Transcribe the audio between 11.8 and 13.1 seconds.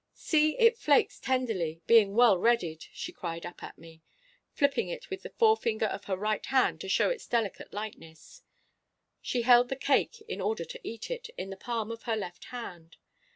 of her left hand.